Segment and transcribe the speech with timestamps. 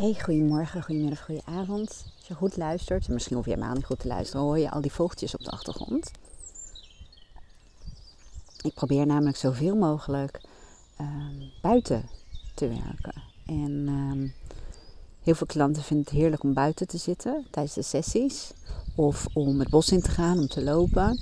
[0.00, 2.04] Hey, goedemorgen, goedemiddag, goedenavond.
[2.16, 4.80] Als je goed luistert, misschien hoef je helemaal niet goed te luisteren, hoor je al
[4.80, 6.10] die vogeltjes op de achtergrond.
[8.62, 10.40] Ik probeer namelijk zoveel mogelijk
[10.96, 12.08] ehm, buiten
[12.54, 13.22] te werken.
[13.46, 14.28] En ehm,
[15.22, 18.52] heel veel klanten vinden het heerlijk om buiten te zitten tijdens de sessies.
[18.94, 21.20] Of om het bos in te gaan, om te lopen.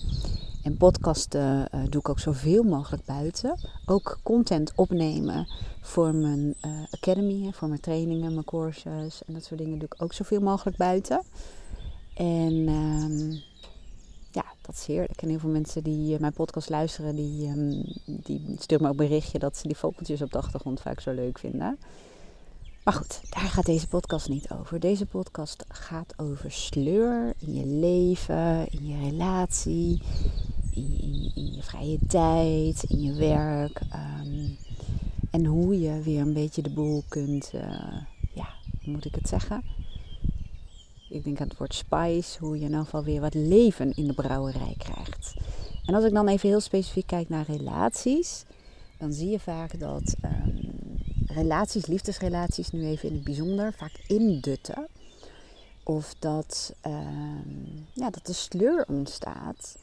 [0.69, 3.59] En podcasten uh, doe ik ook zoveel mogelijk buiten.
[3.87, 5.48] Ook content opnemen
[5.80, 10.02] voor mijn uh, academy, voor mijn trainingen, mijn courses en dat soort dingen doe ik
[10.02, 11.23] ook zoveel mogelijk buiten.
[12.15, 13.30] En um,
[14.30, 15.23] ja, dat is heerlijk.
[15.23, 18.97] En heel veel mensen die uh, mijn podcast luisteren, die, um, die sturen me ook
[18.97, 21.78] berichtje dat ze die vogeltjes op de achtergrond vaak zo leuk vinden.
[22.84, 24.80] Maar goed, daar gaat deze podcast niet over.
[24.80, 30.03] Deze podcast gaat over sleur in je leven, in je relatie,
[31.34, 33.80] in, je vrije tijd, in je werk.
[34.20, 34.56] Um,
[35.30, 37.62] en hoe je weer een beetje de boel kunt, uh,
[38.34, 38.48] ja,
[38.83, 39.62] hoe moet ik het zeggen?
[41.09, 44.06] Ik denk aan het woord spice, hoe je in ieder geval weer wat leven in
[44.06, 45.34] de brouwerij krijgt.
[45.84, 48.44] En als ik dan even heel specifiek kijk naar relaties,
[48.98, 50.70] dan zie je vaak dat um,
[51.27, 54.86] relaties, liefdesrelaties nu even in het bijzonder, vaak indutten.
[55.83, 59.77] Of dat, um, ja, dat de sleur ontstaat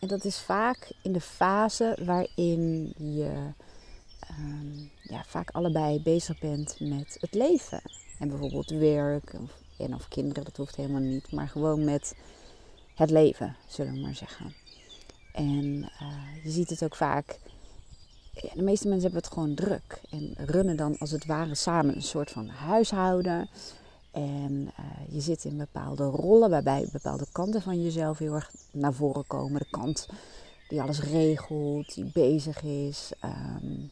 [0.00, 3.52] en dat is vaak in de fase waarin je
[4.38, 7.82] um, ja, vaak allebei bezig bent met het leven.
[8.18, 11.32] En bijvoorbeeld werk of, en of kinderen, dat hoeft helemaal niet.
[11.32, 12.14] Maar gewoon met
[12.94, 14.54] het leven, zullen we maar zeggen.
[15.32, 15.64] En
[16.02, 17.38] uh, je ziet het ook vaak.
[18.32, 20.00] Ja, de meeste mensen hebben het gewoon druk.
[20.10, 23.48] En runnen dan als het ware samen een soort van huishouden.
[24.10, 28.92] En uh, je zit in bepaalde rollen waarbij bepaalde kanten van jezelf heel erg naar
[28.92, 29.60] voren komen.
[29.60, 30.08] De kant
[30.68, 33.12] die alles regelt, die bezig is.
[33.24, 33.90] Um,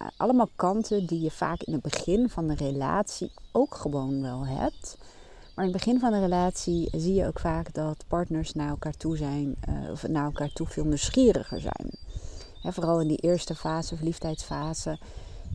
[0.00, 4.46] uh, allemaal kanten die je vaak in het begin van de relatie ook gewoon wel
[4.46, 4.96] hebt.
[5.54, 8.96] Maar in het begin van de relatie zie je ook vaak dat partners naar elkaar
[8.96, 11.90] toe zijn, uh, of naar elkaar toe veel nieuwsgieriger zijn.
[12.62, 14.98] Vooral in die eerste fase, verliefdheidsfase,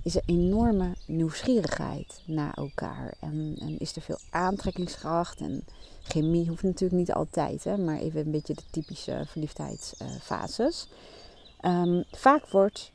[0.04, 3.14] is er enorme nieuwsgierigheid naar elkaar.
[3.20, 5.40] En, en, is er veel aantrekkingskracht.
[5.40, 5.66] En
[6.04, 10.88] chemie hoeft natuurlijk niet altijd, hè, maar even een beetje de typische verliefdheidsfases.
[11.62, 12.92] Um, vaak wordt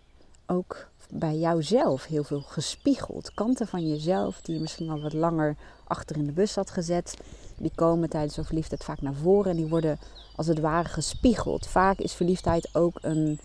[0.47, 3.35] ook bij jouzelf heel veel gespiegeld.
[3.35, 7.17] Kanten van jezelf die je misschien al wat langer achter in de bus had gezet,
[7.57, 9.99] die komen tijdens een verliefdheid vaak naar voren en die worden
[10.37, 11.67] als het ware gespiegeld.
[11.67, 13.41] Vaak is verliefdheid ook een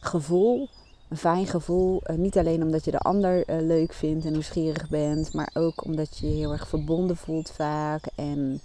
[0.00, 0.68] gevoel
[1.10, 2.00] een fijn gevoel.
[2.06, 5.84] Uh, niet alleen omdat je de ander uh, leuk vindt en nieuwsgierig bent, maar ook
[5.84, 8.04] omdat je je heel erg verbonden voelt vaak.
[8.14, 8.60] En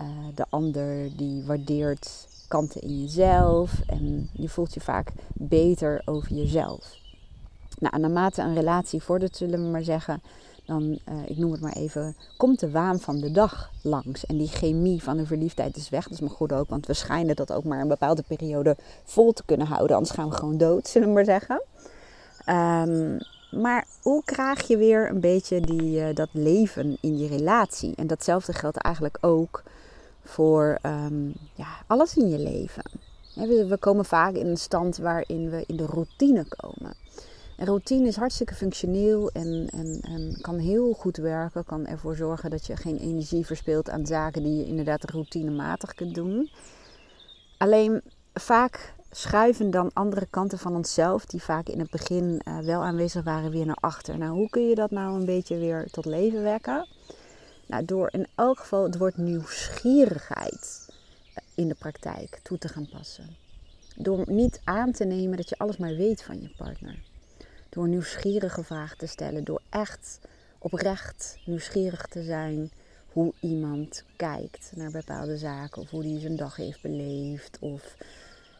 [0.00, 3.80] uh, de ander die waardeert kanten in jezelf.
[3.86, 6.98] En je voelt je vaak beter over jezelf.
[7.78, 10.22] Nou, naarmate een relatie vordert, zullen we maar zeggen,
[10.70, 14.26] dan, ik noem het maar even, komt de waan van de dag langs.
[14.26, 16.04] En die chemie van de verliefdheid is weg.
[16.04, 19.32] Dat is maar goed ook, want we schijnen dat ook maar een bepaalde periode vol
[19.32, 19.96] te kunnen houden.
[19.96, 21.62] Anders gaan we gewoon dood, zullen we maar zeggen.
[22.46, 23.18] Um,
[23.60, 27.94] maar hoe krijg je weer een beetje die, uh, dat leven in je relatie?
[27.96, 29.62] En datzelfde geldt eigenlijk ook
[30.24, 32.82] voor um, ja, alles in je leven.
[33.68, 36.94] We komen vaak in een stand waarin we in de routine komen.
[37.62, 41.64] Routine is hartstikke functioneel en, en, en, kan heel goed werken.
[41.64, 46.14] Kan ervoor zorgen dat je geen energie verspilt aan zaken die je inderdaad routinematig kunt
[46.14, 46.50] doen.
[47.58, 48.02] Alleen
[48.34, 53.24] vaak schuiven dan andere kanten van onszelf, die vaak in het begin uh, wel aanwezig
[53.24, 54.18] waren, weer naar achter.
[54.18, 56.86] Nou, hoe kun je dat nou een beetje weer tot leven wekken?
[57.66, 60.88] Nou, door in elk geval het woord nieuwsgierigheid
[61.34, 63.36] eh, in de praktijk toe te gaan passen.
[63.96, 67.09] Door niet aan te nemen dat je alles maar weet van je partner.
[67.70, 69.44] Door nieuwsgierige vragen te stellen.
[69.44, 70.20] Door echt
[70.58, 72.70] oprecht nieuwsgierig te zijn
[73.12, 75.82] hoe iemand kijkt naar bepaalde zaken.
[75.82, 77.58] Of hoe hij zijn dag heeft beleefd.
[77.60, 77.96] Of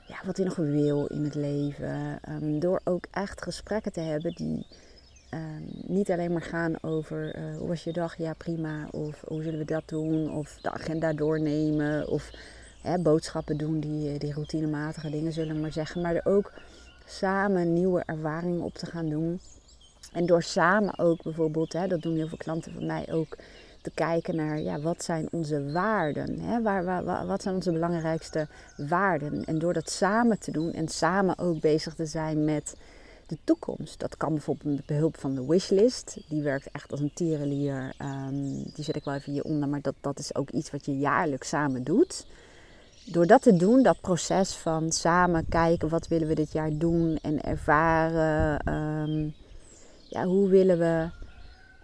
[0.06, 2.20] ja, wat hij nog wil in het leven.
[2.28, 4.66] Um, door ook echt gesprekken te hebben die
[5.30, 8.16] um, niet alleen maar gaan over uh, hoe was je dag?
[8.16, 8.88] Ja, prima.
[8.90, 10.32] Of hoe zullen we dat doen?
[10.32, 12.08] Of de agenda doornemen.
[12.08, 12.30] Of
[12.82, 16.00] hè, boodschappen doen, die, die routinematige dingen zullen maar zeggen.
[16.00, 16.52] Maar er ook
[17.10, 19.40] samen nieuwe ervaringen op te gaan doen.
[20.12, 23.36] En door samen ook bijvoorbeeld, hè, dat doen heel veel klanten van mij ook
[23.82, 26.40] te kijken naar ja, wat zijn onze waarden?
[26.40, 26.62] Hè?
[26.62, 29.44] Waar, wat zijn onze belangrijkste waarden?
[29.44, 32.74] En door dat samen te doen en samen ook bezig te zijn met
[33.26, 34.00] de toekomst.
[34.00, 36.16] Dat kan bijvoorbeeld met behulp van de wishlist.
[36.28, 37.94] Die werkt echt als een tierenlier.
[38.02, 40.98] Um, die zet ik wel even hieronder, maar dat, dat is ook iets wat je
[40.98, 42.26] jaarlijks samen doet.
[43.12, 47.18] Door dat te doen, dat proces van samen kijken wat willen we dit jaar doen
[47.22, 48.68] en ervaren.
[48.74, 49.34] Um,
[50.08, 51.08] ja, hoe willen we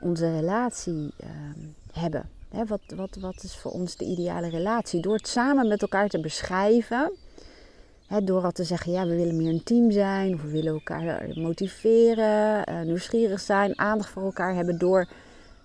[0.01, 2.29] onze relatie ehm, hebben.
[2.67, 5.01] wat, wat, wat is voor ons de ideale relatie?
[5.01, 7.13] Door het samen met elkaar te beschrijven.
[8.23, 10.35] door al te zeggen, ja, we willen meer een team zijn.
[10.35, 12.71] Of we willen elkaar motiveren.
[12.71, 13.79] Uh, nieuwsgierig zijn.
[13.79, 14.79] Aandacht voor elkaar hebben.
[14.79, 15.09] Door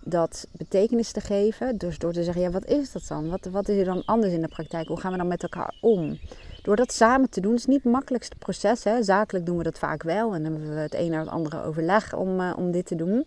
[0.03, 1.77] dat betekenis te geven.
[1.77, 3.29] Dus door te zeggen, ja, wat is dat dan?
[3.29, 4.87] Wat, wat is er dan anders in de praktijk?
[4.87, 6.19] Hoe gaan we dan met elkaar om?
[6.61, 8.83] Door dat samen te doen, is niet het makkelijkste proces.
[8.83, 9.03] Hè?
[9.03, 10.33] Zakelijk doen we dat vaak wel.
[10.33, 12.95] En dan hebben we het een naar het andere overleg om, uh, om dit te
[12.95, 13.25] doen.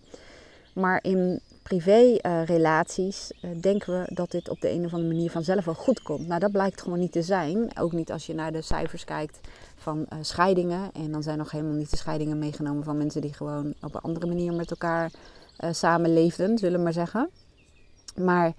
[0.72, 5.30] Maar in privé-relaties uh, uh, denken we dat dit op de een of andere manier
[5.30, 6.26] vanzelf wel goed komt.
[6.26, 7.78] Nou, dat blijkt gewoon niet te zijn.
[7.78, 9.40] Ook niet als je naar de cijfers kijkt
[9.76, 10.90] van scheidingen.
[10.92, 14.00] En dan zijn nog helemaal niet de scheidingen meegenomen van mensen die gewoon op een
[14.00, 15.10] andere manier met elkaar
[15.60, 17.30] uh, samenleefden, zullen we maar zeggen.
[18.16, 18.52] Maar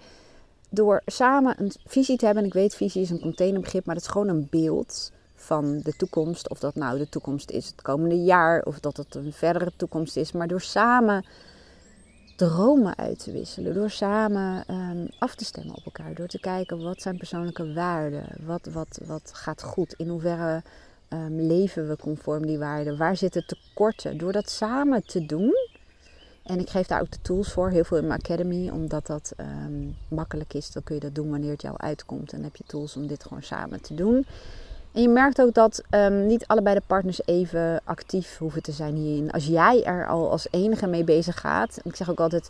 [0.70, 4.04] door samen een visie te hebben, en ik weet visie is een containerbegrip, maar het
[4.04, 6.50] is gewoon een beeld van de toekomst.
[6.50, 10.18] Of dat nou de toekomst is het komende jaar, of dat het een verdere toekomst
[10.18, 10.32] is.
[10.32, 11.26] Maar door samen
[12.36, 16.84] dromen uit te wisselen, door samen um, af te stemmen op elkaar, door te kijken
[16.84, 20.64] wat zijn persoonlijke waarden, wat, wat, wat gaat goed, in hoeverre
[21.10, 24.18] um, leven we conform die waarden, waar zitten tekorten.
[24.18, 25.54] Door dat samen te doen,
[26.46, 29.34] en ik geef daar ook de tools voor, heel veel in mijn academy, omdat dat
[29.38, 30.72] um, makkelijk is.
[30.72, 32.32] Dan kun je dat doen wanneer het jou uitkomt.
[32.32, 34.26] En dan heb je tools om dit gewoon samen te doen.
[34.92, 38.96] En je merkt ook dat um, niet allebei de partners even actief hoeven te zijn
[38.96, 39.32] hierin.
[39.32, 41.80] Als jij er al als enige mee bezig gaat.
[41.84, 42.50] Ik zeg ook altijd,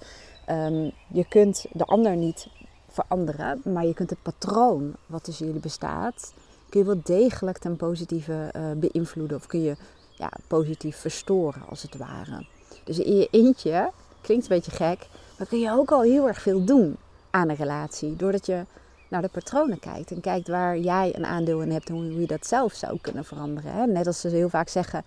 [0.50, 2.48] um, je kunt de ander niet
[2.90, 3.62] veranderen.
[3.64, 6.34] Maar je kunt het patroon wat tussen jullie bestaat,
[6.70, 9.38] kun je wel degelijk ten positieve uh, beïnvloeden.
[9.38, 9.76] Of kun je
[10.12, 12.46] ja, positief verstoren als het ware.
[12.86, 13.92] Dus in je eentje,
[14.22, 16.98] klinkt een beetje gek, maar kun je ook al heel erg veel doen
[17.30, 18.16] aan een relatie.
[18.16, 18.66] Doordat je
[19.10, 22.28] naar de patronen kijkt en kijkt waar jij een aandeel in hebt en hoe je
[22.28, 23.92] dat zelf zou kunnen veranderen.
[23.92, 25.04] Net als ze heel vaak zeggen,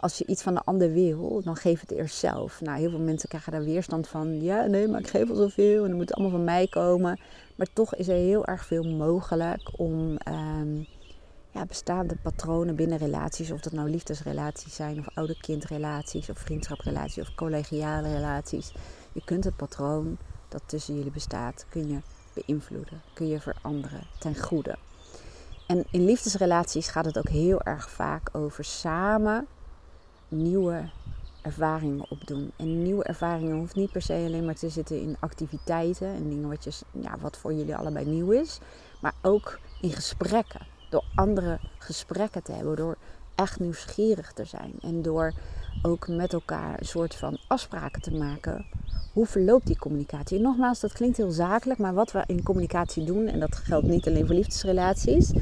[0.00, 2.60] als je iets van de ander wil, dan geef het eerst zelf.
[2.60, 4.42] Nou, heel veel mensen krijgen daar weerstand van.
[4.42, 7.20] Ja, nee, maar ik geef al zoveel en het moet allemaal van mij komen.
[7.56, 10.86] Maar toch is er heel erg veel mogelijk om um,
[11.50, 17.34] ja, bestaande patronen binnen relaties, of dat nou liefdesrelaties zijn, of ouder-kindrelaties, of vriendschaprelaties, of
[17.34, 18.72] collegiale relaties.
[19.12, 20.18] Je kunt het patroon
[20.48, 22.00] dat tussen jullie bestaat, kun je
[22.32, 24.76] beïnvloeden, kun je veranderen ten goede.
[25.66, 29.46] En in liefdesrelaties gaat het ook heel erg vaak over samen
[30.28, 30.90] nieuwe
[31.42, 32.52] ervaringen opdoen.
[32.56, 36.48] En nieuwe ervaringen hoeft niet per se alleen maar te zitten in activiteiten en dingen
[36.48, 38.58] wat, je, ja, wat voor jullie allebei nieuw is,
[39.00, 40.66] maar ook in gesprekken.
[40.90, 42.96] Door andere gesprekken te hebben, door
[43.34, 45.32] echt nieuwsgierig te zijn en door
[45.82, 48.66] ook met elkaar een soort van afspraken te maken.
[49.12, 50.36] Hoe verloopt die communicatie?
[50.36, 53.86] En nogmaals, dat klinkt heel zakelijk, maar wat we in communicatie doen, en dat geldt
[53.86, 55.32] niet alleen voor liefdesrelaties,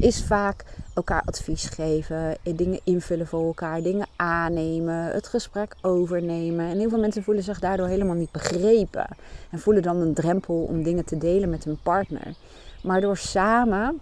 [0.00, 0.64] is vaak
[0.94, 6.66] elkaar advies geven, dingen invullen voor elkaar, dingen aannemen, het gesprek overnemen.
[6.66, 9.06] En heel veel mensen voelen zich daardoor helemaal niet begrepen
[9.50, 12.34] en voelen dan een drempel om dingen te delen met hun partner.
[12.82, 14.00] Maar door samen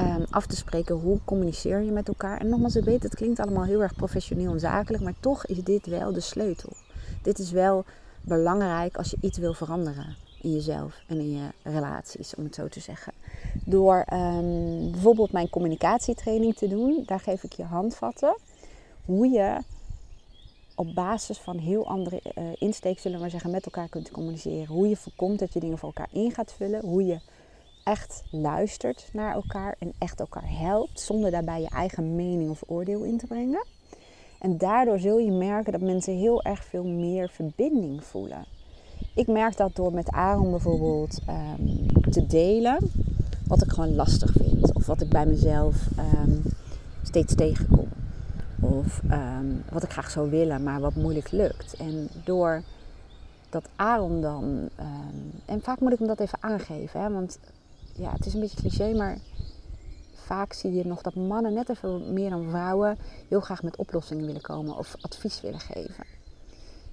[0.00, 2.40] um, af te spreken hoe communiceer je met elkaar.
[2.40, 5.62] En nogmaals, ik weet, het klinkt allemaal heel erg professioneel en zakelijk, maar toch is
[5.62, 6.72] dit wel de sleutel.
[7.22, 7.84] Dit is wel
[8.20, 12.68] belangrijk als je iets wil veranderen in jezelf en in je relaties, om het zo
[12.68, 13.12] te zeggen.
[13.64, 18.36] Door um, bijvoorbeeld mijn communicatietraining te doen, daar geef ik je handvatten
[19.04, 19.58] hoe je
[20.74, 24.66] op basis van heel andere uh, insteek, zullen we maar zeggen, met elkaar kunt communiceren.
[24.66, 26.80] Hoe je voorkomt dat je dingen voor elkaar in gaat vullen.
[26.80, 27.20] Hoe je
[27.88, 33.02] echt luistert naar elkaar en echt elkaar helpt, zonder daarbij je eigen mening of oordeel
[33.02, 33.64] in te brengen.
[34.38, 38.44] En daardoor zul je merken dat mensen heel erg veel meer verbinding voelen.
[39.14, 42.90] Ik merk dat door met Aaron bijvoorbeeld um, te delen
[43.46, 44.72] wat ik gewoon lastig vind.
[44.72, 46.42] Of wat ik bij mezelf um,
[47.02, 47.88] steeds tegenkom.
[48.60, 51.74] Of um, wat ik graag zou willen, maar wat moeilijk lukt.
[51.76, 52.62] En door
[53.50, 54.68] dat Aaron dan.
[55.44, 57.00] en vaak moet ik hem dat even aangeven.
[57.00, 57.38] Hè, want
[57.98, 59.18] ja, het is een beetje cliché, maar
[60.14, 64.26] vaak zie je nog dat mannen net even meer dan vrouwen heel graag met oplossingen
[64.26, 66.04] willen komen of advies willen geven.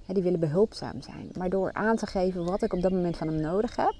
[0.06, 1.30] die willen behulpzaam zijn.
[1.38, 3.94] Maar door aan te geven wat ik op dat moment van hem nodig heb,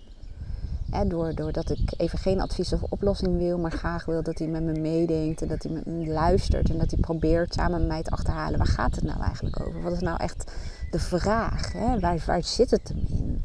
[1.07, 4.63] door, doordat ik even geen advies of oplossing wil, maar graag wil dat hij met
[4.63, 8.03] me meedenkt en dat hij met me luistert en dat hij probeert samen met mij
[8.03, 9.83] te achterhalen waar gaat het nou eigenlijk over?
[9.83, 10.53] Wat is nou echt
[10.91, 11.73] de vraag?
[11.73, 12.01] Hè?
[12.01, 13.43] Waar, waar zit het hem in?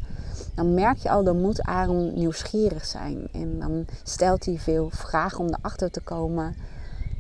[0.61, 3.27] Dan merk je al, dan moet Aaron nieuwsgierig zijn.
[3.31, 6.55] En dan stelt hij veel vragen om erachter te komen.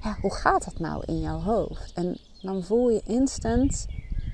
[0.03, 1.93] Ja, hoe gaat dat nou in jouw hoofd?
[1.93, 3.85] En dan voel je instant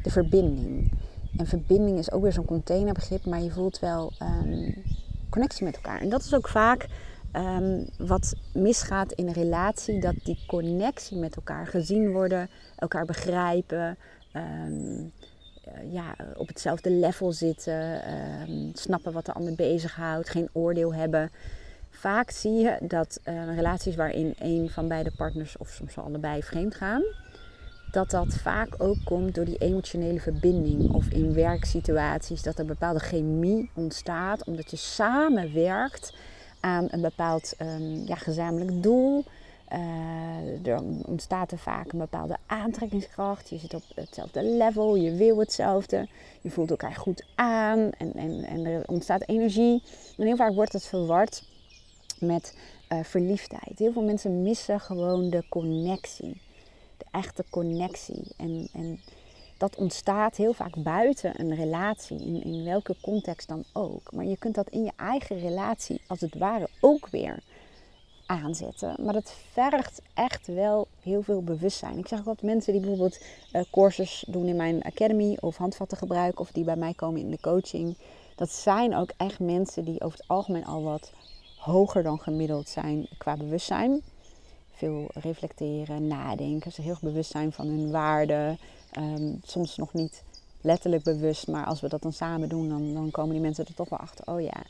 [0.03, 0.91] de verbinding.
[1.37, 4.83] En verbinding is ook weer zo'n containerbegrip, maar je voelt wel um,
[5.29, 6.01] connectie met elkaar.
[6.01, 6.87] En dat is ook vaak
[7.33, 13.97] um, wat misgaat in een relatie: dat die connectie met elkaar gezien worden, elkaar begrijpen.
[14.33, 15.11] Um,
[15.91, 21.31] ja, op hetzelfde level zitten, ehm, snappen wat de ander bezighoudt, geen oordeel hebben.
[21.89, 26.43] Vaak zie je dat uh, relaties waarin een van beide partners of soms wel allebei
[26.43, 27.03] vreemd gaan,
[27.91, 32.99] dat dat vaak ook komt door die emotionele verbinding of in werksituaties dat er bepaalde
[32.99, 36.13] chemie ontstaat omdat je samenwerkt
[36.59, 39.25] aan een bepaald um, ja, gezamenlijk doel.
[39.73, 43.49] Uh, er ontstaat er vaak een bepaalde aantrekkingskracht.
[43.49, 46.07] Je zit op hetzelfde level, je wil hetzelfde.
[46.41, 49.83] Je voelt elkaar goed aan en, en, en er ontstaat energie.
[50.17, 51.43] En heel vaak wordt het verward
[52.19, 52.57] met
[52.89, 53.79] uh, verliefdheid.
[53.79, 56.41] Heel veel mensen missen gewoon de connectie.
[56.97, 58.23] De echte connectie.
[58.37, 58.99] En, en
[59.57, 64.11] dat ontstaat heel vaak buiten een relatie, in, in welke context dan ook.
[64.11, 67.39] Maar je kunt dat in je eigen relatie als het ware ook weer
[68.27, 68.95] aanzetten.
[68.99, 71.97] Maar dat vergt echt wel heel veel bewustzijn.
[71.97, 73.19] Ik zeg ook wat mensen die bijvoorbeeld
[73.53, 77.31] uh, courses doen in mijn academy of handvatten gebruiken of die bij mij komen in
[77.31, 77.97] de coaching.
[78.35, 81.11] Dat zijn ook echt mensen die over het algemeen al wat
[81.57, 84.01] hoger dan gemiddeld zijn qua bewustzijn.
[84.71, 88.57] Veel reflecteren, nadenken, ze heel bewust zijn van hun waarden.
[88.91, 90.23] Ehm, soms nog niet
[90.61, 93.73] letterlijk bewust, maar als we dat dan samen doen, dan, dan komen die mensen er
[93.73, 94.33] toch wel achter.
[94.33, 94.63] Oh ja,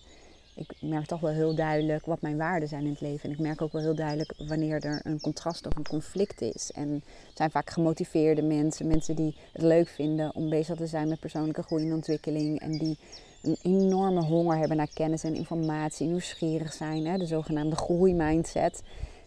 [0.57, 3.29] ik merk toch wel heel duidelijk wat mijn waarden zijn in het leven.
[3.29, 6.71] En ik merk ook wel heel duidelijk wanneer er een contrast of een conflict is.
[6.71, 6.93] En
[7.27, 11.19] het zijn vaak gemotiveerde mensen, mensen die het leuk vinden om bezig te zijn met
[11.19, 12.59] persoonlijke groei en ontwikkeling.
[12.59, 12.97] En die
[13.41, 18.83] een enorme honger hebben naar kennis en informatie, nieuwsgierig zijn, hè, de zogenaamde groeimindset.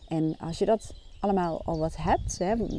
[0.08, 2.78] En als je dat allemaal al wat hebt, hè, ehm,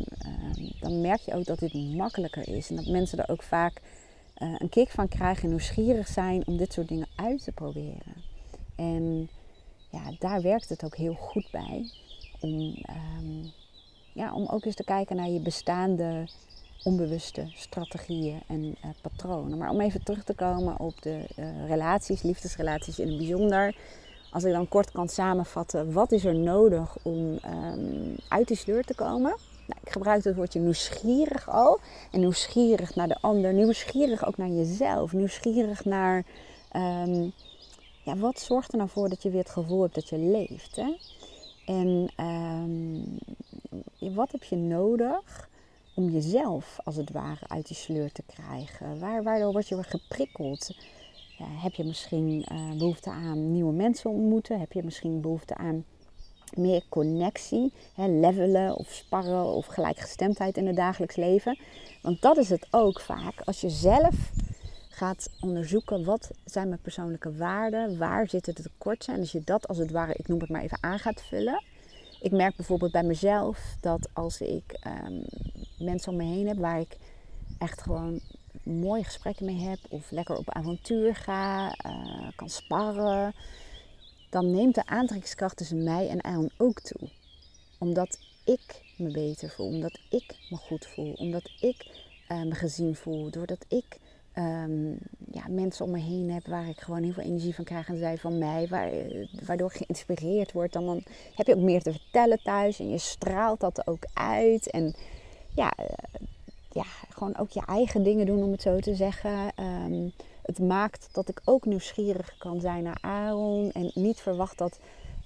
[0.79, 2.70] dan merk je ook dat dit makkelijker is.
[2.70, 3.81] En dat mensen er ook vaak
[4.38, 8.30] uh, een kick van krijgen en nieuwsgierig zijn om dit soort dingen uit te proberen.
[8.81, 9.29] En
[9.89, 11.91] ja, daar werkt het ook heel goed bij.
[12.39, 13.47] Om, ehm,
[14.13, 16.29] ja, om ook eens te kijken naar je bestaande
[16.83, 19.57] onbewuste strategieën en uh, patronen.
[19.57, 23.75] Maar om even terug te komen op de uh, relaties, liefdesrelaties in het bijzonder.
[24.31, 28.83] Als ik dan kort kan samenvatten, wat is er nodig om um, uit die sleur
[28.83, 29.35] te komen?
[29.67, 31.79] Nou, ik gebruik het woordje nieuwsgierig al.
[32.11, 36.23] En nieuwsgierig naar de ander, nieuwsgierig ook naar jezelf, nieuwsgierig naar
[36.75, 37.33] um,
[38.03, 40.75] ja, wat zorgt er nou voor dat je weer het gevoel hebt dat je leeft?
[40.75, 40.96] Hè?
[41.65, 43.20] En um,
[44.15, 45.50] wat heb je nodig
[45.96, 49.00] om jezelf als het ware uit die sleur te krijgen?
[49.00, 50.70] Waar, waardoor word je weer geprikkeld?
[51.62, 54.60] heb je misschien uh, behoefte aan nieuwe mensen ontmoeten?
[54.60, 55.86] Heb je misschien behoefte aan
[56.58, 61.60] meer connectie, hè, levelen of sparren of gelijkgestemdheid in het dagelijks leven?
[62.01, 63.41] Want dat is het ook vaak.
[63.41, 64.31] Als je zelf
[65.01, 69.13] gaat onderzoeken wat zijn mijn persoonlijke waarden, waar zitten de tekorten.
[69.13, 71.63] En als je dat als het ware, ik noem het maar even, aan gaat vullen.
[72.22, 75.25] Ik merk bijvoorbeeld bij mezelf dat als ik um,
[75.77, 76.98] mensen om me heen heb waar ik
[77.58, 78.20] echt gewoon
[78.63, 83.34] mooie gesprekken mee heb of lekker op avontuur ga, uh, kan sparren,
[84.29, 87.10] dan neemt de aantrekkingskracht tussen mij en Aaron ook toe.
[87.77, 91.86] Omdat ik me beter voel, omdat ik me goed voel, omdat ik
[92.29, 94.00] uh, me gezien voel, doordat ik
[94.38, 94.97] um,
[95.31, 97.97] ja, mensen om me heen heb waar ik gewoon heel veel energie van krijg en
[97.97, 98.91] zij van mij, waar,
[99.45, 100.73] waardoor ik geïnspireerd word.
[100.73, 101.03] Dan, dan
[101.35, 104.69] heb je ook meer te vertellen thuis en je straalt dat ook uit.
[104.69, 104.95] En
[105.55, 105.73] ja,
[106.71, 109.51] ja gewoon ook je eigen dingen doen, om het zo te zeggen.
[109.59, 110.11] Um,
[110.41, 114.79] het maakt dat ik ook nieuwsgierig kan zijn naar Aaron en niet verwacht dat.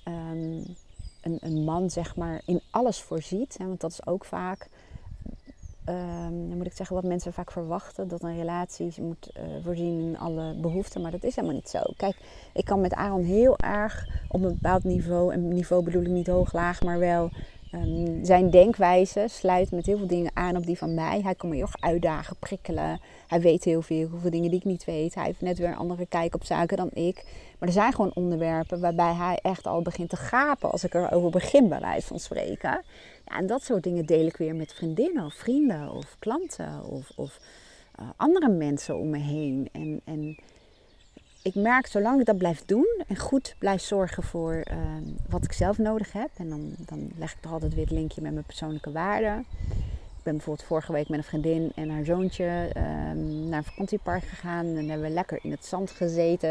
[0.07, 0.75] Um,
[1.21, 3.55] een, een, man zeg maar in alles voorziet.
[3.57, 4.69] Hè, want dat is ook vaak
[5.89, 8.08] um, dan moet ik zeggen wat mensen vaak verwachten.
[8.08, 11.01] Dat een relatie moet uh, voorzien in alle behoeften.
[11.01, 11.80] Maar dat is helemaal niet zo.
[11.98, 12.18] Kijk,
[12.54, 15.34] ik kan met Aaron heel erg op een bepaald niveau.
[15.34, 17.30] En niveau bedoel ik niet hoog, laag, maar wel
[17.75, 21.22] um, zijn denkwijze sluit met heel veel dingen aan op die van mij.
[21.22, 23.00] Hij kan me heel uitdagen, prikkelen.
[23.27, 25.15] Hij weet heel veel, hoeveel dingen die ik niet weet.
[25.15, 27.25] Hij heeft net weer een andere kijk op zaken dan ik.
[27.60, 31.29] Maar er zijn gewoon onderwerpen waarbij hij echt al begint te gapen als ik erover
[31.29, 32.84] begin, bij van spreken.
[33.25, 37.12] Ja, en dat soort dingen deel ik weer met vriendinnen of vrienden of klanten of,
[37.15, 37.39] of
[38.00, 39.70] uh, andere mensen om me heen.
[39.72, 40.38] En, en
[41.46, 44.78] ik merk, zolang ik dat blijf doen en goed blijf zorgen voor uh,
[45.30, 46.30] wat ik zelf nodig heb.
[46.36, 49.46] En dan, dan leg ik toch altijd weer het linkje met mijn persoonlijke waarden.
[50.18, 52.84] Ik ben bijvoorbeeld vorige week met een vriendin en haar zoontje uh,
[53.50, 54.66] naar een vakantiepark gegaan.
[54.66, 56.50] En hebben we lekker in het zand gezeten.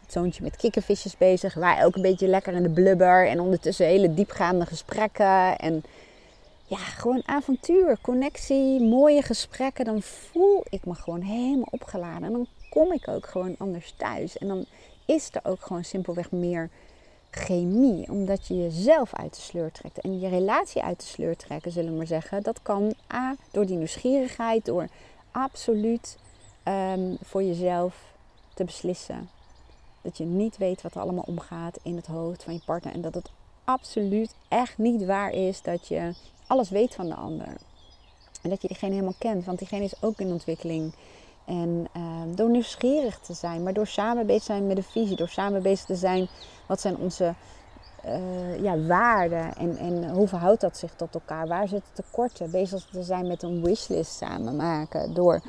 [0.00, 1.54] Het zoontje met kikkervisjes bezig.
[1.54, 3.28] Wij ook een beetje lekker in de blubber.
[3.28, 5.58] En ondertussen hele diepgaande gesprekken.
[5.58, 5.84] En
[6.64, 9.84] ja, gewoon avontuur, connectie, mooie gesprekken.
[9.84, 12.28] Dan voel ik me gewoon helemaal opgeladen.
[12.28, 14.38] En kom ik ook gewoon anders thuis.
[14.38, 14.64] En dan
[15.04, 16.70] is er ook gewoon simpelweg meer
[17.30, 18.10] chemie.
[18.10, 20.00] Omdat je jezelf uit de sleur trekt.
[20.00, 22.42] En je relatie uit de sleur trekken, zullen we maar zeggen.
[22.42, 24.88] Dat kan A, door die nieuwsgierigheid, door
[25.30, 26.18] absoluut
[26.62, 28.14] ehm, voor jezelf
[28.54, 29.28] te beslissen.
[30.02, 32.94] Dat je niet weet wat er allemaal omgaat in het hoofd van je partner.
[32.94, 33.30] En dat het
[33.64, 36.14] absoluut echt niet waar is dat je
[36.46, 37.56] alles weet van de ander.
[38.42, 40.92] En dat je diegene helemaal kent, want diegene is ook in ontwikkeling.
[41.46, 45.16] En ehm, door nieuwsgierig te zijn, maar door samen bezig te zijn met een visie,
[45.16, 46.28] door samen bezig te zijn,
[46.66, 47.34] wat zijn onze
[48.06, 51.46] uh, ja, waarden en, en hoe verhoudt dat zich tot elkaar?
[51.46, 52.50] Waar zitten tekorten?
[52.50, 55.14] Bezig te zijn met een wishlist samen maken.
[55.14, 55.40] Door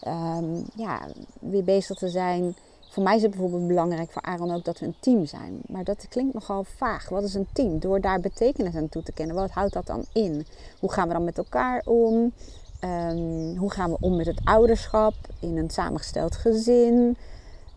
[0.00, 1.00] ehm, ja,
[1.40, 2.56] weer bezig te zijn.
[2.90, 5.60] Voor mij is het bijvoorbeeld belangrijk, voor Aaron ook, dat we een team zijn.
[5.66, 7.08] Maar dat klinkt nogal vaag.
[7.08, 7.78] Wat is een team?
[7.78, 9.36] Door daar betekenis aan toe te kennen.
[9.36, 10.46] Wat houdt dat dan in?
[10.80, 12.32] Hoe gaan we dan met elkaar om?
[12.84, 17.16] Ehm, hoe gaan we om met het ouderschap in een samengesteld gezin?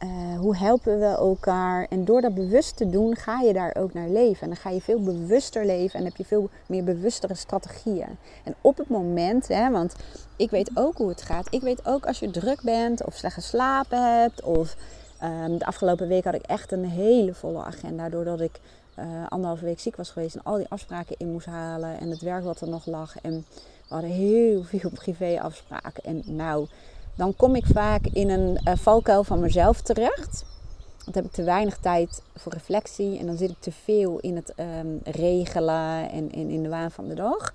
[0.03, 1.87] Uh, hoe helpen we elkaar?
[1.89, 4.41] En door dat bewust te doen, ga je daar ook naar leven.
[4.41, 8.17] En dan ga je veel bewuster leven en heb je veel meer bewustere strategieën.
[8.43, 9.95] En op het moment, hè, want
[10.35, 11.53] ik weet ook hoe het gaat.
[11.53, 14.43] Ik weet ook als je druk bent of slecht geslapen hebt.
[14.43, 14.75] Of
[15.23, 18.09] um, de afgelopen week had ik echt een hele volle agenda.
[18.09, 18.59] Doordat ik
[18.99, 21.99] uh, anderhalve week ziek was geweest en al die afspraken in moest halen.
[21.99, 23.15] En het werk wat er nog lag.
[23.21, 23.45] En
[23.87, 26.03] we hadden heel veel privé afspraken.
[26.03, 26.67] En nou
[27.17, 30.45] dan kom ik vaak in een uh, valkuil van mezelf terecht.
[31.05, 34.35] Dan heb ik te weinig tijd voor reflectie en dan zit ik te veel in
[34.35, 37.53] het ehm, regelen en, in de waan van de dag.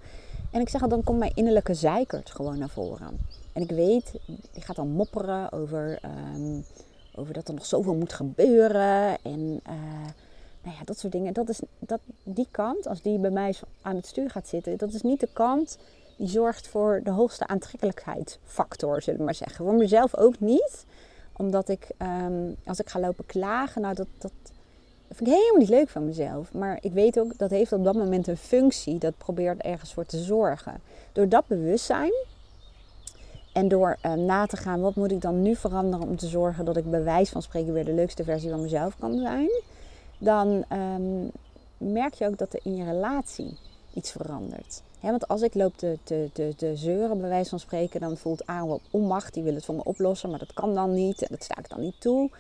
[0.50, 3.18] En ik zeg al, dan komt mijn innerlijke zeikert gewoon naar voren.
[3.52, 6.60] En ik weet, die gaat dan mopperen over, ehm,
[7.14, 9.18] over dat er nog zoveel moet gebeuren.
[9.22, 9.74] En uh,
[10.62, 11.32] nou ja, dat soort dingen.
[11.32, 14.92] Dat is, dat, die kant, als die bij mij aan het stuur gaat zitten, dat
[14.92, 15.78] is niet de kant
[16.16, 19.64] die zorgt voor de hoogste aantrekkelijkheidsfactor, zullen we maar zeggen.
[19.64, 20.84] Voor mezelf ook niet,
[21.32, 24.32] omdat ik, ehm, als ik ga lopen klagen, nou dat, dat
[25.08, 26.52] vind ik helemaal niet leuk van mezelf.
[26.52, 30.06] Maar ik weet ook, dat heeft op dat moment een functie, dat probeert ergens voor
[30.06, 30.80] te zorgen.
[31.12, 32.12] Door dat bewustzijn
[33.52, 36.64] en door ehm, na te gaan, wat moet ik dan nu veranderen om te zorgen
[36.64, 39.50] dat ik bij wijze van spreken weer de leukste versie van mezelf kan zijn,
[40.18, 41.26] dan ehm,
[41.78, 43.58] merk je ook dat er in je relatie
[43.94, 48.16] iets verandert want als ik loop te, te, te, zeuren, bij wijze van spreken, dan
[48.16, 49.34] voelt wel onmacht.
[49.34, 51.22] Die wil het voor me oplossen, maar dat kan dan niet.
[51.22, 52.30] En dat sta ik dan niet toe.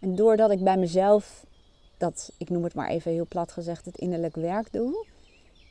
[0.00, 1.46] En doordat ik bij mezelf
[1.96, 5.06] dat, ik noem het maar even heel plat gezegd, het innerlijk werk doe.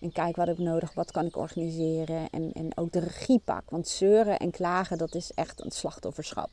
[0.01, 2.29] En kijk wat ik nodig, wat kan ik organiseren.
[2.29, 3.69] En, en ook de regie pak.
[3.69, 6.49] Want zeuren en klagen, dat is echt een slachtofferschap.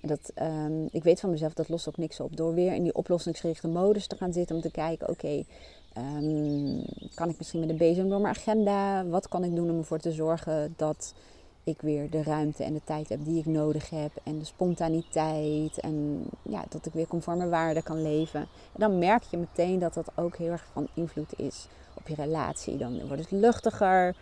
[0.00, 2.36] En dat, um, ik weet van mezelf, dat lost ook niks op.
[2.36, 5.44] Door weer in die oplossingsgerichte modus te gaan zitten om te kijken, oké,
[5.98, 9.06] Um, kan ik misschien met een bezem door mijn agenda?
[9.06, 11.14] Wat kan ik doen om ervoor te zorgen dat
[11.64, 14.10] ik weer de ruimte en de tijd heb die ik nodig heb.
[14.22, 15.80] En de spontaniteit.
[15.80, 18.40] En ja, dat ik weer conform mijn waarden kan leven.
[18.40, 22.14] En dan merk je meteen dat dat ook heel erg van invloed is op je
[22.14, 22.76] relatie.
[22.76, 24.14] Dan wordt het luchtiger.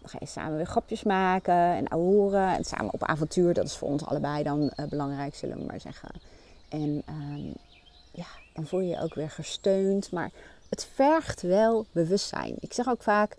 [0.00, 2.56] Dan ga je samen weer grapjes maken en ouwen.
[2.56, 3.54] En samen op avontuur.
[3.54, 6.08] Dat is voor ons allebei dan uh, belangrijk, zullen we maar zeggen.
[6.68, 7.52] En um,
[8.12, 10.12] ja, dan voel je je ook weer gesteund.
[10.12, 10.30] Maar
[10.68, 12.56] het vergt wel bewustzijn.
[12.60, 13.36] Ik zeg ook vaak,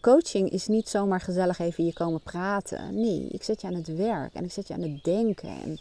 [0.00, 2.94] coaching is niet zomaar gezellig even hier komen praten.
[2.94, 5.48] Nee, ik zet je aan het werk en ik zet je aan het denken.
[5.48, 5.78] En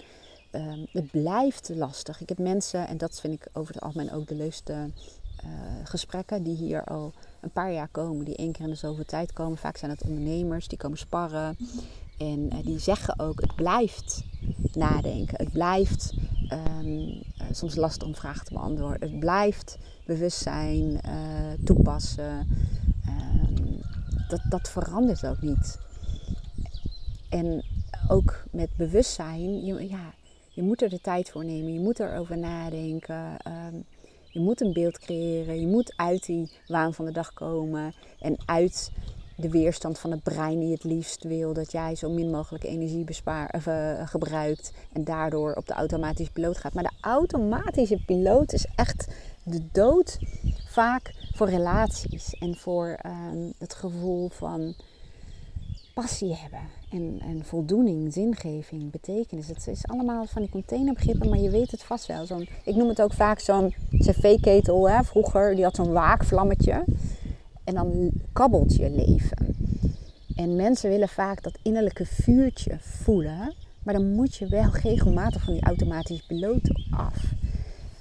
[0.52, 2.22] uh, het blijft lastig.
[2.22, 5.50] Ik heb mensen, en dat vind ik over het algemeen ook de leukste uh,
[5.84, 9.34] gesprekken, die hier al een paar jaar komen, die één keer in de zoveel tijd
[9.34, 9.58] komen.
[9.58, 11.58] Vaak zijn het ondernemers die komen sparren.
[12.18, 14.24] En uh, die zeggen ook, het blijft
[14.74, 15.38] nadenken.
[15.38, 16.14] Het blijft
[16.52, 19.10] um, soms lastig om vragen te beantwoorden.
[19.10, 22.48] Het blijft bewustzijn uh, toepassen.
[23.08, 23.82] Um,
[24.28, 25.80] dat, dat verandert ook niet.
[27.30, 27.66] En
[28.08, 30.14] ook met bewustzijn, je, ja,
[30.50, 33.38] je moet er de tijd voor nemen, je moet erover nadenken.
[33.48, 33.86] Um,
[34.36, 38.38] je moet een beeld creëren, je moet uit die waan van de dag komen en
[38.46, 38.92] uit
[39.36, 43.04] de weerstand van het brein die het liefst wil dat jij zo min mogelijk energie
[43.04, 46.74] bespaar, of, uh, gebruikt en daardoor op de automatische piloot gaat.
[46.74, 49.08] Maar de automatische piloot is echt
[49.44, 50.20] de dood
[50.68, 54.76] vaak voor relaties en voor um, het gevoel van
[55.94, 59.48] passie hebben en, en voldoening, zingeving, betekenis.
[59.48, 62.26] Het is allemaal van die containerbegrippen, maar je weet het vast wel.
[62.26, 65.04] Zo'n, ik noem het ook vaak zo'n cv-ketel.
[65.04, 66.84] Vroeger, die had zo'n waakvlammetje.
[67.66, 69.56] En dan kabbelt je leven.
[70.36, 73.54] En mensen willen vaak dat innerlijke vuurtje voelen.
[73.84, 77.34] Maar dan moet je wel regelmatig van die automatische piloot af.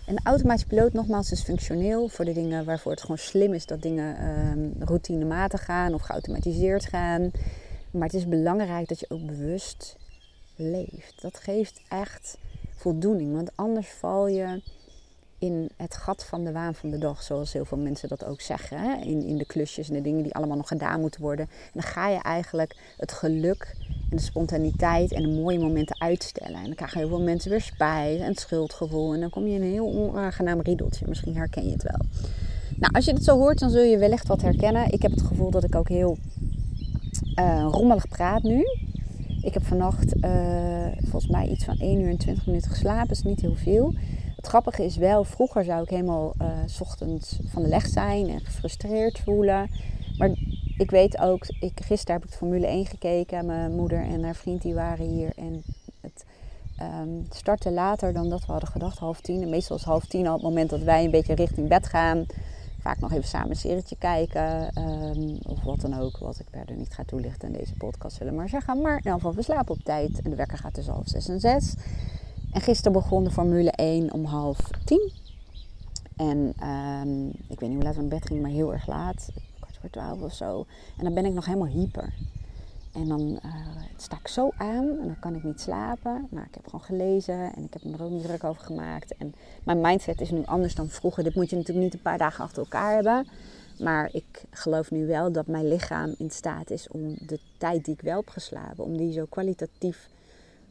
[0.06, 3.66] En de automatische piloot, nogmaals, is functioneel voor de dingen waarvoor het gewoon slim is
[3.66, 7.30] dat dingen um, routinematig gaan of geautomatiseerd gaan.
[7.90, 9.96] Maar het is belangrijk dat je ook bewust
[10.56, 11.22] leeft.
[11.22, 12.38] Dat geeft echt
[12.76, 14.62] voldoening, want anders val je
[15.44, 18.40] in het gat van de waan van de dag, zoals heel veel mensen dat ook
[18.40, 18.78] zeggen.
[18.78, 18.96] Hè?
[19.00, 21.46] In, in de klusjes en de dingen die allemaal nog gedaan moeten worden.
[21.48, 23.76] En dan ga je eigenlijk het geluk
[24.10, 26.58] en de spontaniteit en de mooie momenten uitstellen.
[26.58, 29.14] En dan krijgen heel veel mensen weer spijt en schuldgevoel.
[29.14, 31.06] En dan kom je in een heel onaangenaam riedeltje.
[31.08, 32.00] Misschien herken je het wel.
[32.76, 34.92] Nou, als je het zo hoort, dan zul je wellicht wat herkennen.
[34.92, 36.16] Ik heb het gevoel dat ik ook heel
[37.38, 38.64] uh, rommelig praat nu.
[39.42, 43.10] Ik heb vannacht uh, volgens mij iets van 1 uur en 20 minuten geslapen.
[43.10, 43.94] Is niet heel veel.
[44.44, 46.48] Het grappige is wel, vroeger zou ik helemaal uh,
[46.80, 49.70] ochtends van de leg zijn en gefrustreerd voelen.
[50.18, 50.30] Maar
[50.78, 53.46] ik weet ook, ik, gisteren heb ik de Formule 1 gekeken.
[53.46, 55.32] Mijn moeder en haar vriend die waren hier.
[55.36, 55.62] En
[56.00, 56.24] het
[56.80, 59.42] um, startte later dan dat we hadden gedacht, half tien.
[59.42, 62.26] En meestal is half tien al het moment dat wij een beetje richting bed gaan.
[62.80, 64.78] Vaak nog even samen een serietje kijken.
[64.78, 68.32] Um, of wat dan ook, wat ik verder niet ga toelichten in deze podcast, zullen
[68.32, 68.80] we maar zeggen.
[68.80, 70.22] Maar in ieder we slapen op tijd.
[70.22, 71.74] En de wekker gaat dus half zes en zes.
[72.54, 75.12] En gisteren begon de Formule 1 om half tien.
[76.16, 79.28] En um, ik weet niet hoe laat we in bed gingen, maar heel erg laat.
[79.60, 80.66] Kwart voor twaalf of zo.
[80.98, 82.14] En dan ben ik nog helemaal hyper.
[82.92, 83.54] En dan uh,
[83.96, 86.26] sta ik zo aan en dan kan ik niet slapen.
[86.30, 89.16] Nou, ik heb gewoon gelezen en ik heb me er ook niet druk over gemaakt.
[89.16, 91.24] En mijn mindset is nu anders dan vroeger.
[91.24, 93.26] Dit moet je natuurlijk niet een paar dagen achter elkaar hebben.
[93.78, 97.94] Maar ik geloof nu wel dat mijn lichaam in staat is om de tijd die
[97.94, 100.08] ik wel heb geslapen, om die zo kwalitatief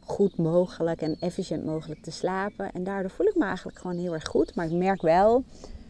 [0.06, 2.72] goed mogelijk en efficiënt mogelijk te slapen.
[2.72, 4.56] En daardoor voel ik me eigenlijk gewoon heel erg goed.
[4.56, 5.44] Maar ik merk wel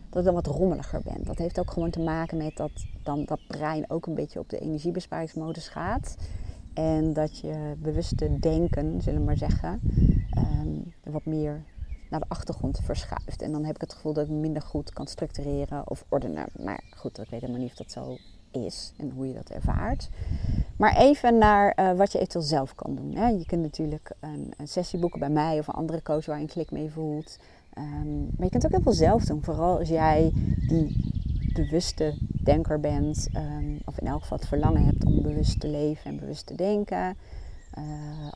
[0.10, 1.24] dat ik dan wat rommeliger ben.
[1.24, 2.72] Dat heeft ook gewoon te maken met dat
[3.04, 6.16] dan dat brein ook een beetje op de energiebesparingsmodus gaat.
[6.74, 9.80] En dat je bewuste denken, zullen we maar zeggen,
[10.38, 11.64] um, wat meer
[12.10, 13.42] naar de achtergrond verschuift.
[13.42, 16.46] En dan heb ik het gevoel dat ik minder goed kan structureren of ordenen.
[16.60, 18.18] Maar goed, ik weet helemaal niet of dat zo
[18.54, 20.10] is en hoe je dat ervaart.
[20.78, 23.16] Maar even naar uh, wat je eventueel zelf kan doen.
[23.16, 23.28] Hè.
[23.28, 26.42] Je kunt natuurlijk een, een, sessie boeken bij mij of een andere coach waar je
[26.42, 27.38] een klik mee voelt.
[27.78, 29.44] Um, maar je kunt ook heel veel zelf doen.
[29.44, 30.32] Vooral als jij
[30.68, 31.12] die
[31.54, 33.28] bewuste denker bent.
[33.36, 36.56] Um, of in elk geval het verlangen hebt om bewust te leven en bewust te
[36.56, 37.18] denken.
[37.78, 37.84] Uh,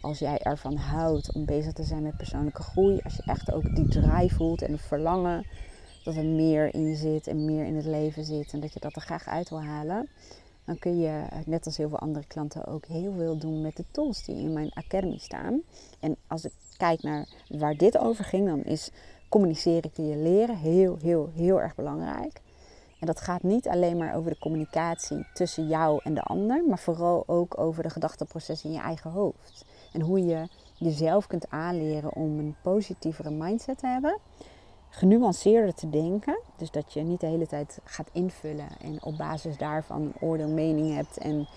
[0.01, 2.99] als jij ervan houdt om bezig te zijn met persoonlijke groei.
[3.03, 5.45] Als je echt ook die drive voelt en het verlangen
[6.07, 8.53] dat er meer in zit en meer in het leven zit.
[8.53, 10.09] En dat je dat er graag uit wil halen
[10.67, 13.83] dan kun je, net als heel veel andere klanten, ook heel veel doen met de
[13.91, 15.61] tools die in mijn academy staan.
[15.99, 18.91] En als ik kijk naar waar dit over ging, dan is
[19.29, 22.41] communiceren kun je leren heel, heel, heel erg belangrijk.
[22.99, 26.79] En dat gaat niet alleen maar over de communicatie tussen jou en de ander, maar
[26.79, 29.65] vooral ook over de gedachteprocessen in je eigen hoofd.
[29.93, 34.17] En hoe je jezelf kunt aanleren om een positievere mindset te hebben
[34.89, 36.39] genuanceerder te denken.
[36.55, 40.49] Dus dat je niet de hele tijd gaat invullen en op basis daarvan een oordeel,
[40.49, 41.47] mening hebt en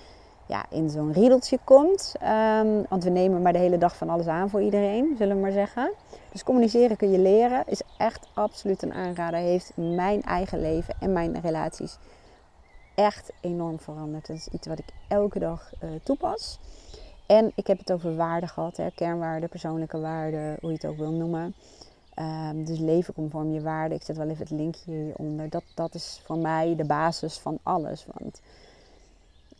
[0.46, 2.14] ja, in zo'n riedeltje komt.
[2.22, 5.42] Um, want we nemen maar de hele dag van alles aan voor iedereen, zullen we
[5.42, 5.92] maar zeggen.
[6.32, 9.40] Dus communiceren kun je leren, is echt absoluut een aanrader.
[9.40, 11.98] Heeft mijn eigen leven en mijn relaties
[12.94, 14.26] echt enorm veranderd.
[14.26, 16.58] Dat is iets wat ik elke dag uh, toepas.
[17.26, 20.96] En ik heb het over waarden gehad, hè, kernwaarden, persoonlijke waarden, hoe je het ook
[20.96, 21.54] wil noemen.
[22.18, 23.94] Um, dus leven conform je waarde.
[23.94, 25.48] Ik zet wel even het linkje hieronder.
[25.48, 28.06] Dat, dat is voor mij de basis van alles.
[28.12, 28.40] Want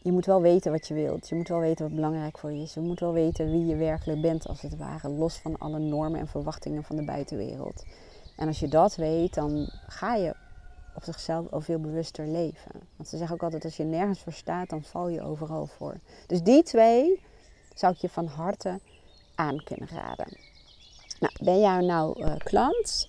[0.02, 1.28] je moet wel weten wat je wilt.
[1.28, 2.74] Je moet wel weten wat belangrijk voor je is.
[2.74, 5.08] Je moet wel weten wie je werkelijk bent, als het ware.
[5.08, 7.84] Los van alle normen en verwachtingen van de buitenwereld.
[8.36, 10.34] En als je dat weet, dan ga je
[10.94, 12.72] op zichzelf al veel bewuster leven.
[12.96, 15.94] Want ze zeggen ook altijd: als je nergens voor staat, dan val je overal voor.
[16.26, 17.22] Dus die twee
[17.74, 18.80] zou ik je van harte
[19.34, 20.36] aan kunnen raden.
[21.20, 23.08] Nou, ben jij nou uh, klant?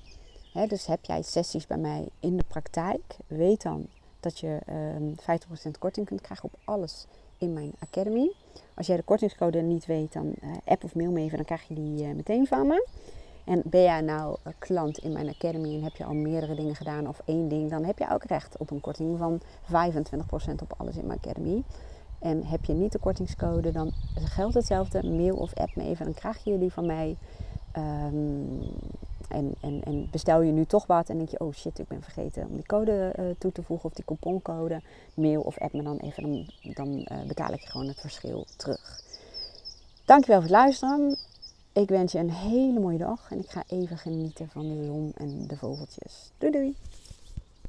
[0.54, 3.02] Hè, dus heb jij sessies bij mij in de praktijk?
[3.28, 3.88] Weet dan
[4.19, 4.60] dat je
[4.95, 7.06] um, ehm, 50% korting kunt krijgen op alles
[7.38, 8.32] in mijn academy.
[8.74, 11.67] Als jij de kortingscode niet weet, dan uh, app of mail me even, dan krijg
[11.67, 12.88] je die uh, meteen van me.
[13.45, 17.08] En ben jij nou klant in mijn academy en heb je al meerdere dingen gedaan
[17.08, 19.43] of één ding, dan heb je ook recht op een korting van 25%
[20.62, 21.63] op alles in mijn academy.
[22.19, 25.10] En heb je niet de kortingscode, dan geldt hetzelfde.
[25.10, 27.17] Mail of app me even, dan krijg je die van mij.
[27.77, 28.60] Um,
[29.27, 32.03] en, en, en, bestel je nu toch wat en denk je, oh shit, ik ben
[32.03, 34.81] vergeten om die code uh, toe te voegen of die couponcode.
[35.13, 39.01] Mail of app me dan even, dan, dan uh, betaal ik gewoon het verschil terug.
[40.05, 41.17] Dankjewel voor het luisteren.
[41.73, 45.12] Ik wens je een hele mooie dag en ik ga even genieten van de zon
[45.15, 46.31] en de vogeltjes.
[46.38, 46.75] Doei doei!